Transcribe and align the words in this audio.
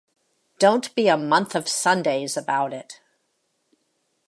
Don't 0.57 0.95
be 0.95 1.07
a 1.09 1.15
month 1.15 1.53
of 1.53 1.67
Sundays 1.69 2.35
about 2.35 2.73
it. 2.73 3.01